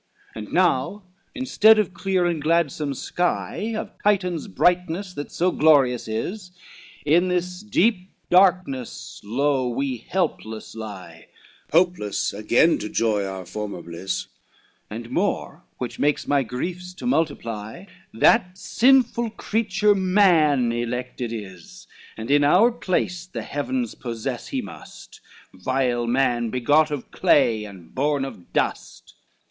[0.29, 1.03] X "And now
[1.35, 6.49] instead of clear and gladsome sky, Of Titan's brightness, that so glorious is,
[7.05, 11.27] In this deep darkness lo we helpless lie,
[11.71, 14.25] Hopeless again to joy our former bliss,
[14.89, 21.85] And more, which makes my griefs to multiply, That sinful creature man, elected is;
[22.17, 25.21] And in our place the heavens possess he must,
[25.53, 29.13] Vile man, begot of clay, and born of dust.